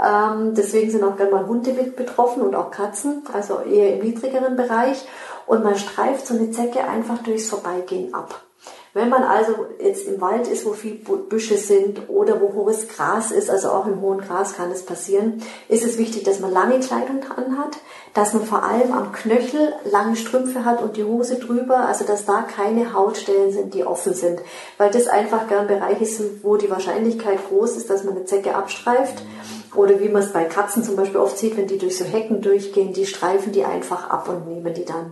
[0.04, 4.06] Ähm, deswegen sind auch gern mal Hunde mit betroffen und auch Katzen, also eher im
[4.06, 5.06] niedrigeren Bereich.
[5.46, 8.47] Und man streift so eine Zecke einfach durchs Vorbeigehen ab.
[8.98, 13.30] Wenn man also jetzt im Wald ist, wo viel Büsche sind oder wo hohes Gras
[13.30, 16.80] ist, also auch im hohen Gras kann es passieren, ist es wichtig, dass man lange
[16.80, 17.78] Kleidung dran hat,
[18.16, 22.26] dass man vor allem am Knöchel lange Strümpfe hat und die Hose drüber, also dass
[22.26, 24.42] da keine Hautstellen sind, die offen sind,
[24.80, 28.56] weil das einfach gern Bereiche sind, wo die Wahrscheinlichkeit groß ist, dass man eine Zecke
[28.56, 29.22] abstreift.
[29.76, 32.42] Oder wie man es bei Katzen zum Beispiel oft sieht, wenn die durch so Hecken
[32.42, 35.06] durchgehen, die streifen die einfach ab und nehmen die dann.
[35.06, 35.12] Mhm.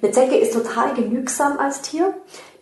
[0.00, 2.14] Eine Zecke ist total genügsam als Tier.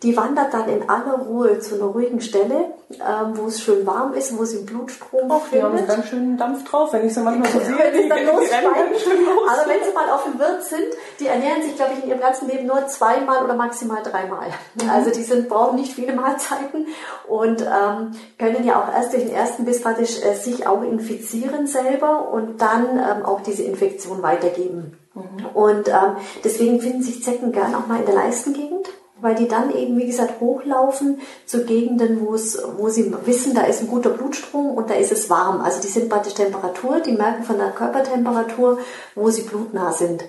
[0.05, 4.13] Die wandert dann in aller Ruhe zu einer ruhigen Stelle, ähm, wo es schön warm
[4.13, 5.51] ist, wo sie Blutstrom Och, findet.
[5.51, 7.91] Die haben einen ganz schönen Dampf drauf, wenn ich sie manchmal so sehe.
[7.91, 8.49] Die, die, dann los, los.
[8.51, 12.19] Aber wenn sie mal auf dem Wirt sind, die ernähren sich, glaube ich, in ihrem
[12.19, 14.49] ganzen Leben nur zweimal oder maximal dreimal.
[14.75, 14.89] Mhm.
[14.91, 16.85] Also die sind, brauchen nicht viele Mahlzeiten
[17.27, 21.65] und ähm, können ja auch erst durch den ersten Biss praktisch äh, sich auch infizieren
[21.65, 24.99] selber und dann ähm, auch diese Infektion weitergeben.
[25.15, 25.45] Mhm.
[25.55, 28.87] Und ähm, deswegen finden sich Zecken gern auch mal in der Leistengegend
[29.21, 33.61] weil die dann eben, wie gesagt, hochlaufen zu Gegenden, wo es, wo sie wissen, da
[33.61, 35.61] ist ein guter Blutstrom und da ist es warm.
[35.61, 38.79] Also die sind praktisch Temperatur, die merken von der Körpertemperatur,
[39.15, 40.25] wo sie blutnah sind.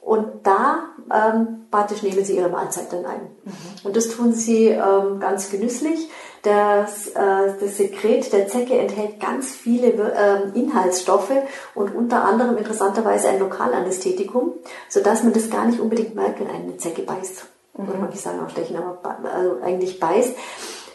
[0.00, 3.20] Und da ähm, praktisch nehmen sie ihre Mahlzeit dann ein.
[3.44, 3.52] Mhm.
[3.84, 6.10] Und das tun sie ähm, ganz genüsslich.
[6.42, 11.32] Das, äh, das Sekret der Zecke enthält ganz viele äh, Inhaltsstoffe
[11.74, 14.52] und unter anderem interessanterweise ein Lokalanästhetikum,
[14.90, 17.86] sodass man das gar nicht unbedingt merkt, wenn eine Zecke beißt mhm.
[17.86, 18.98] würde man nicht sagen auch stechen, aber
[19.32, 20.34] also eigentlich beißt,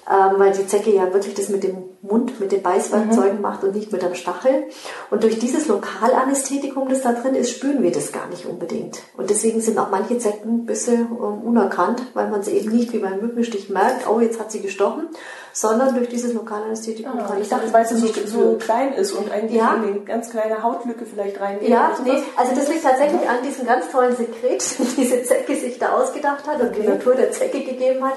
[0.10, 3.42] ähm, weil die Zecke ja wirklich das mit dem Mund, mit den Beißwerkzeugen mhm.
[3.42, 4.64] macht und nicht mit dem Stachel.
[5.12, 9.04] Und durch dieses Lokalanästhetikum, das da drin ist, spüren wir das gar nicht unbedingt.
[9.18, 12.92] Und deswegen sind auch manche Zecken ein bisschen ähm, unerkannt, weil man sie eben nicht
[12.92, 15.10] wie beim Mückenstich merkt, oh, jetzt hat sie gestochen,
[15.52, 19.60] sondern durch dieses Lokalanästhetikum ah, ich dachte, weil es so, so klein ist und eigentlich
[19.60, 19.76] ja.
[19.76, 21.70] in eine ganz kleine Hautlücke vielleicht reingeht.
[21.70, 24.64] Ja, nee, also das liegt tatsächlich an diesem ganz tollen Sekret,
[24.98, 28.16] diese Zecke sich da ausgedacht hat und die Natur der Zecke gegeben hat,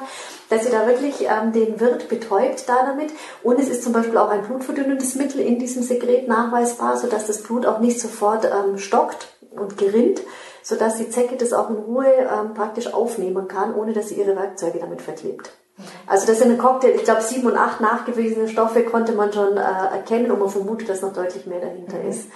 [0.51, 3.13] dass sie da wirklich ähm, den Wirt betäubt da damit.
[3.43, 7.43] Und es ist zum Beispiel auch ein blutverdünnendes Mittel in diesem Sekret nachweisbar, sodass das
[7.43, 10.23] Blut auch nicht sofort ähm, stockt und gerinnt,
[10.63, 14.37] sodass die Zecke das auch in Ruhe ähm, praktisch aufnehmen kann, ohne dass sie ihre
[14.37, 15.51] Werkzeuge damit verklebt.
[16.07, 19.57] Also das sind ein Cocktail, ich glaube sieben und acht nachgewiesene Stoffe konnte man schon
[19.57, 22.09] äh, erkennen und man vermutet, dass noch deutlich mehr dahinter mhm.
[22.11, 22.27] ist.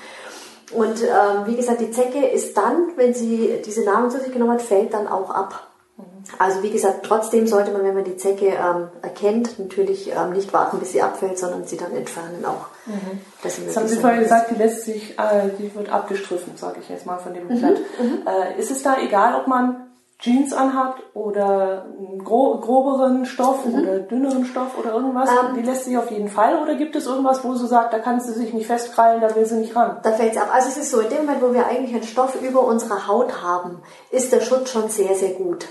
[0.73, 4.53] Und ähm, wie gesagt, die Zecke ist dann, wenn sie diese Nahrung zu sich genommen
[4.53, 5.69] hat, fällt dann auch ab.
[5.97, 6.03] Mhm.
[6.39, 10.53] Also wie gesagt, trotzdem sollte man, wenn man die Zecke ähm, erkennt, natürlich ähm, nicht
[10.53, 12.67] warten, bis sie abfällt, sondern sie dann entfernen auch.
[12.87, 13.21] Mhm.
[13.43, 16.89] Das, das haben Sie vorhin gesagt, die lässt sich, äh, die wird abgestriffen, sage ich
[16.89, 17.59] jetzt mal von dem mhm.
[17.59, 17.79] Blatt.
[18.01, 18.23] Mhm.
[18.27, 19.86] Äh, ist es da egal, ob man
[20.19, 23.75] Jeans anhat oder einen gro groberen Stoff mhm.
[23.75, 26.63] oder dünneren Stoff oder irgendwas, ähm, die lässt sich auf jeden Fall?
[26.63, 29.45] Oder gibt es irgendwas, wo sie sagt, da kann sie sich nicht festkrallen, da will
[29.45, 29.99] sie nicht ran?
[30.03, 30.49] Da fällt es ab.
[30.51, 33.43] Also es ist so, in dem Moment, wo wir eigentlich einen Stoff über unserer Haut
[33.43, 35.67] haben, ist der Schutz schon sehr, sehr gut.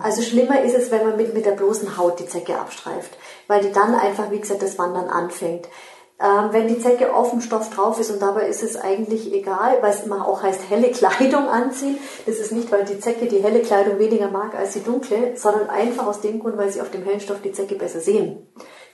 [0.00, 3.10] Also schlimmer ist es, wenn man mit, mit der bloßen Haut die Zecke abstreift,
[3.48, 5.66] weil die dann einfach, wie gesagt, das Wandern anfängt.
[6.22, 9.78] Ähm, wenn die Zecke auf dem Stoff drauf ist und dabei ist es eigentlich egal,
[9.80, 11.98] weil es immer auch heißt helle Kleidung anziehen.
[12.26, 15.70] Das ist nicht, weil die Zecke die helle Kleidung weniger mag als die dunkle, sondern
[15.70, 18.46] einfach aus dem Grund, weil sie auf dem hellen Stoff die Zecke besser sehen.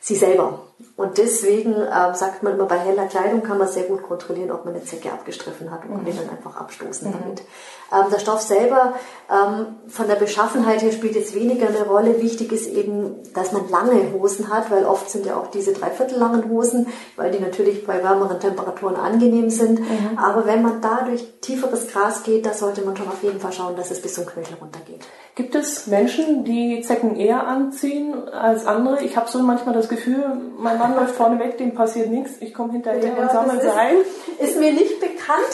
[0.07, 0.61] Sie selber.
[0.97, 4.65] Und deswegen äh, sagt man immer, bei heller Kleidung kann man sehr gut kontrollieren, ob
[4.65, 6.05] man eine Zecke abgestriffen hat und kann mhm.
[6.05, 7.13] den dann einfach abstoßen mhm.
[7.13, 7.43] damit.
[7.93, 8.95] Ähm, der Stoff selber
[9.29, 12.23] ähm, von der Beschaffenheit her spielt jetzt weniger eine Rolle.
[12.23, 16.49] Wichtig ist eben, dass man lange Hosen hat, weil oft sind ja auch diese dreiviertellangen
[16.51, 19.81] Hosen, weil die natürlich bei wärmeren Temperaturen angenehm sind.
[19.81, 20.19] Mhm.
[20.19, 23.53] Aber wenn man da durch tieferes Gras geht, da sollte man schon auf jeden Fall
[23.53, 25.05] schauen, dass es bis zum Knöchel runtergeht.
[25.37, 29.05] Gibt es Menschen, die Zecken eher anziehen als andere?
[29.05, 30.25] Ich habe so manchmal das Gefühl,
[30.57, 33.69] mein Mann läuft vorne weg, dem passiert nichts, ich komme hinterher ja, und sammle sie
[33.69, 33.97] ein.
[34.39, 35.53] Ist mir nicht bekannt.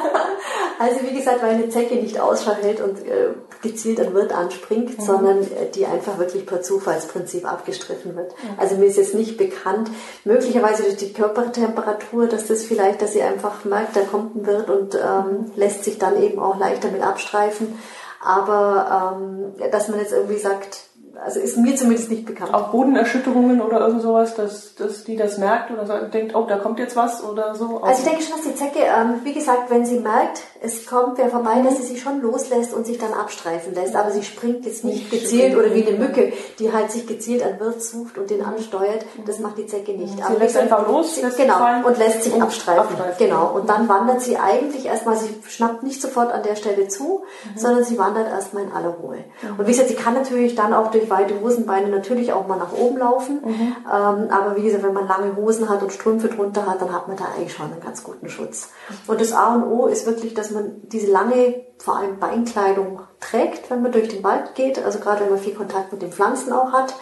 [0.80, 3.28] also wie gesagt, weil eine Zecke nicht Ausschau hält und äh,
[3.62, 5.02] gezielt an Wirt anspringt, mhm.
[5.04, 8.32] sondern äh, die einfach wirklich per Zufallsprinzip abgestriffen wird.
[8.32, 8.48] Mhm.
[8.58, 9.92] Also mir ist jetzt nicht bekannt,
[10.24, 14.68] möglicherweise durch die Körpertemperatur, dass das vielleicht, dass sie einfach merkt, da kommt ein Wirt
[14.68, 17.78] und ähm, lässt sich dann eben auch leichter mit abstreifen.
[18.22, 20.90] Aber ähm, dass man jetzt irgendwie sagt,
[21.22, 22.54] also ist mir zumindest nicht bekannt.
[22.54, 26.56] Auch Bodenerschütterungen oder irgend sowas, dass, dass die das merkt oder so, denkt, oh, da
[26.56, 27.82] kommt jetzt was oder so?
[27.82, 31.16] Also ich denke schon, dass die Zecke, ähm, wie gesagt, wenn sie merkt, es kommt
[31.16, 31.64] wer vorbei, mhm.
[31.64, 33.96] dass sie sich schon loslässt und sich dann abstreifen lässt.
[33.96, 37.42] Aber sie springt jetzt nicht, nicht gezielt oder wie eine Mücke, die halt sich gezielt
[37.42, 39.06] an Wirt sucht und den ansteuert.
[39.26, 40.16] Das macht die Zecke nicht.
[40.16, 42.82] Sie Aber lässt einfach los, sie, genau, und lässt sich und abstreifen.
[42.82, 43.14] abstreifen.
[43.18, 43.52] Genau.
[43.54, 47.22] Und dann wandert sie eigentlich erstmal, sie schnappt nicht sofort an der Stelle zu,
[47.54, 47.58] mhm.
[47.58, 49.16] sondern sie wandert erstmal in alle Ruhe.
[49.16, 49.58] Mhm.
[49.60, 52.72] Und wie gesagt, sie kann natürlich dann auch durch weite Hosenbeine natürlich auch mal nach
[52.72, 53.40] oben laufen.
[53.42, 53.76] Mhm.
[53.86, 57.08] Ähm, aber wie gesagt, wenn man lange Hosen hat und Strümpfe drunter hat, dann hat
[57.08, 58.68] man da eigentlich schon einen ganz guten Schutz.
[59.06, 63.70] Und das A und O ist wirklich, dass man diese lange, vor allem Beinkleidung trägt,
[63.70, 64.82] wenn man durch den Wald geht.
[64.84, 66.94] Also gerade wenn man viel Kontakt mit den Pflanzen auch hat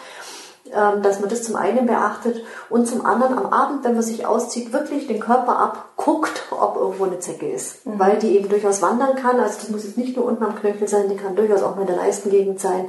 [0.71, 4.27] ähm, dass man das zum einen beachtet und zum anderen am Abend, wenn man sich
[4.27, 7.87] auszieht, wirklich den Körper abguckt, ob irgendwo eine Zecke ist.
[7.87, 7.97] Mhm.
[7.97, 9.39] Weil die eben durchaus wandern kann.
[9.39, 11.81] Also das muss jetzt nicht nur unten am Knöchel sein, die kann durchaus auch mal
[11.81, 12.85] in der Leistengegend sein.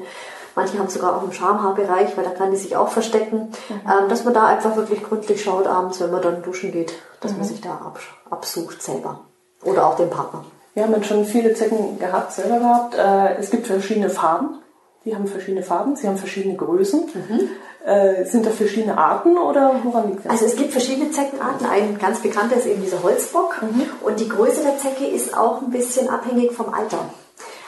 [0.56, 3.50] Manche haben sogar auch im Schamhaarbereich, weil da kann die sich auch verstecken.
[3.70, 3.90] Mhm.
[3.90, 7.32] Ähm, dass man da einfach wirklich gründlich schaut abends, wenn man dann duschen geht, dass
[7.32, 7.38] mhm.
[7.38, 7.94] man sich da
[8.28, 9.20] absucht selber.
[9.64, 10.44] Oder auch den Partner.
[10.74, 12.94] Wir haben schon viele Zecken gehabt, selber gehabt.
[12.94, 14.60] Äh, es gibt verschiedene Farben.
[15.04, 17.00] Die haben verschiedene Farben, sie haben verschiedene Größen.
[17.14, 17.48] Mhm.
[17.86, 20.32] Äh, sind da verschiedene Arten oder woran liegt das?
[20.32, 21.66] Also es gibt verschiedene Zeckenarten.
[21.66, 23.62] Ein ganz bekannter ist eben dieser Holzbock.
[23.62, 23.84] Mhm.
[24.02, 26.98] Und die Größe der Zecke ist auch ein bisschen abhängig vom Alter.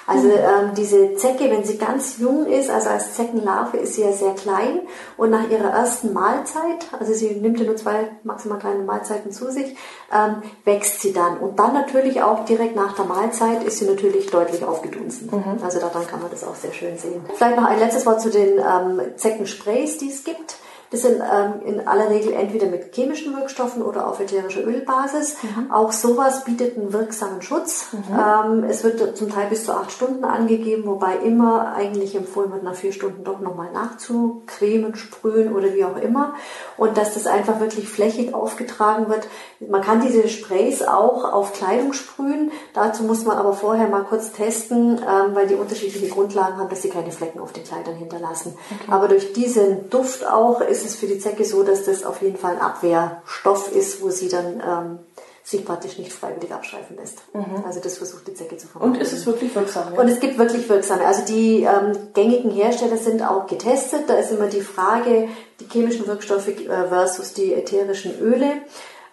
[0.07, 4.12] Also ähm, diese Zecke, wenn sie ganz jung ist, also als Zeckenlarve, ist sie ja
[4.12, 4.81] sehr klein
[5.17, 9.51] und nach ihrer ersten Mahlzeit, also sie nimmt ja nur zwei maximal kleine Mahlzeiten zu
[9.51, 9.77] sich,
[10.12, 11.38] ähm, wächst sie dann.
[11.38, 15.31] Und dann natürlich auch direkt nach der Mahlzeit ist sie natürlich deutlich aufgedunsen.
[15.31, 15.62] Mhm.
[15.62, 17.25] Also daran kann man das auch sehr schön sehen.
[17.35, 20.57] Vielleicht noch ein letztes Wort zu den ähm, Zeckensprays, die es gibt.
[20.92, 25.37] Das sind ähm, in aller Regel entweder mit chemischen Wirkstoffen oder auf ätherischer Ölbasis.
[25.42, 25.72] Mhm.
[25.72, 27.87] Auch sowas bietet einen wirksamen Schutz.
[27.92, 28.18] Mhm.
[28.18, 32.62] Ähm, es wird zum Teil bis zu acht Stunden angegeben, wobei immer eigentlich empfohlen wird,
[32.62, 36.35] nach vier Stunden doch nochmal nachzucremen, sprühen oder wie auch immer.
[36.76, 39.26] Und dass das einfach wirklich flächig aufgetragen wird.
[39.68, 42.53] Man kann diese Sprays auch auf Kleidung sprühen.
[42.75, 46.83] Dazu muss man aber vorher mal kurz testen, ähm, weil die unterschiedliche Grundlagen haben, dass
[46.83, 48.55] sie keine Flecken auf den Kleidern hinterlassen.
[48.70, 48.92] Okay.
[48.92, 52.37] Aber durch diesen Duft auch ist es für die Zecke so, dass das auf jeden
[52.37, 54.98] Fall ein Abwehrstoff ist, wo sie dann ähm,
[55.44, 57.22] sich praktisch nicht freiwillig abschreifen lässt.
[57.35, 57.64] Mhm.
[57.66, 58.94] Also das versucht die Zecke zu vermeiden.
[58.94, 59.92] Und ist es wirklich wirksam?
[59.92, 60.01] Ja?
[60.01, 61.05] Und es gibt wirklich wirksame.
[61.05, 64.03] Also die ähm, gängigen Hersteller sind auch getestet.
[64.07, 68.53] Da ist immer die Frage, die chemischen Wirkstoffe äh, versus die ätherischen Öle.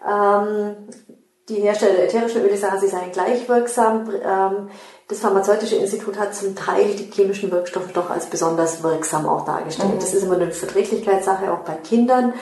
[0.07, 0.75] Ähm,
[1.49, 4.09] die Hersteller der ätherischen Öle sagen, sie seien gleich wirksam.
[4.23, 4.69] Ähm,
[5.07, 9.95] das Pharmazeutische Institut hat zum Teil die chemischen Wirkstoffe doch als besonders wirksam auch dargestellt.
[9.95, 9.99] Mhm.
[9.99, 12.33] Das ist immer eine Verträglichkeitssache, auch bei Kindern.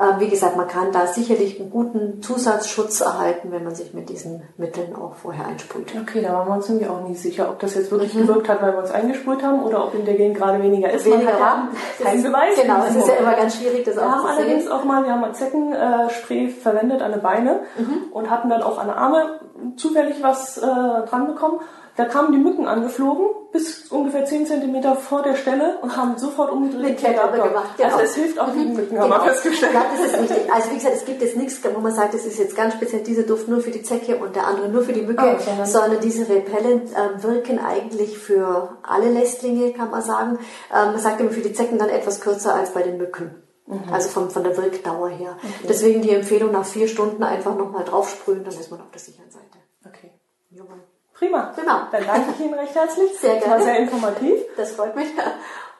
[0.00, 4.08] Ähm, wie gesagt, man kann da sicherlich einen guten Zusatzschutz erhalten, wenn man sich mit
[4.08, 5.92] diesen Mitteln auch vorher einsprüht.
[6.00, 8.26] Okay, da waren wir uns irgendwie auch nicht sicher, ob das jetzt wirklich mhm.
[8.26, 11.04] gewirkt hat, weil wir uns eingesprüht haben oder ob in der Gegend gerade weniger ist.
[11.04, 11.68] Weniger, ja.
[12.02, 12.58] Kein Beweis.
[12.60, 14.72] Genau, es ist ja immer ganz schwierig, das wir auch haben zu allerdings sehen.
[14.72, 18.10] auch mal, wir haben ein Zeckenspray verwendet an den Beine mhm.
[18.12, 19.40] und hatten dann auch an den Arme
[19.76, 21.60] zufällig was äh, dran bekommen
[21.96, 26.50] da kamen die Mücken angeflogen, bis ungefähr 10 cm vor der Stelle und haben sofort
[26.52, 26.82] umgedreht.
[26.82, 27.88] Mit gemacht, genau.
[27.88, 29.24] Also es hilft auch gegen Mücken, haben genau.
[29.24, 29.74] wir festgestellt.
[29.74, 30.52] Ja, das ist wichtig.
[30.52, 33.02] Also wie gesagt, es gibt jetzt nichts, wo man sagt, es ist jetzt ganz speziell
[33.02, 36.00] dieser Duft nur für die Zecke und der andere nur für die Mücke, Oh, sondern-
[36.00, 40.38] diese Repellent ähm, wirken eigentlich für alle Lästlinge, kann man sagen.
[40.72, 43.42] Ähm, man sagt immer für die Zecken dann etwas kürzer als bei den Mücken.
[43.92, 45.36] Also von, von der Wirkdauer her.
[45.68, 49.30] Deswegen die Empfehlung nach vier Stunden einfach nochmal draufsprühen, dann ist man auf der sicheren
[49.30, 49.58] Seite.
[49.86, 50.10] Okay.
[50.50, 50.82] Jawohl.
[51.20, 51.52] Prima.
[51.54, 51.80] Genau.
[51.92, 53.12] Dann danke ich Ihnen recht herzlich.
[53.18, 53.64] Sehr Das war gerne.
[53.64, 54.40] sehr informativ.
[54.56, 55.08] Das freut mich.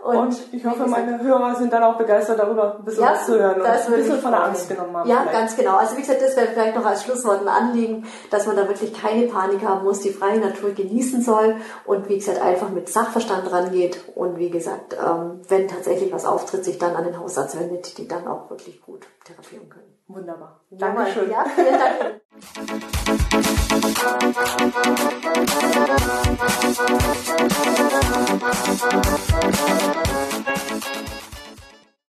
[0.03, 3.57] Und ich hoffe, meine Hörer sind dann auch begeistert darüber, ein bisschen was zu hören
[3.57, 4.45] und das ein würde bisschen von der.
[4.45, 5.09] Angst genommen haben.
[5.09, 5.33] Ja, vielleicht.
[5.33, 5.77] ganz genau.
[5.77, 8.95] Also wie gesagt, das wäre vielleicht noch als Schlusswort ein Anliegen, dass man da wirklich
[8.95, 13.53] keine Panik haben muss, die freie Natur genießen soll und wie gesagt einfach mit Sachverstand
[13.53, 17.99] rangeht und wie gesagt, ähm, wenn tatsächlich was auftritt, sich dann an den Hausarzt wendet,
[17.99, 20.00] die dann auch wirklich gut therapieren können.
[20.15, 20.61] Wunderbar.
[20.71, 21.31] Dankeschön.
[21.31, 22.21] Ja, vielen Dank.